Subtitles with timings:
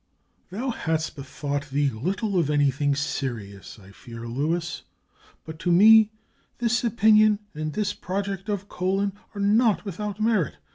[0.49, 4.81] "Thou hast bethought thee little of anything serious, I fear, Luis;
[5.45, 6.09] but to me,
[6.57, 10.55] this opinion and this project of Colon are not without merit.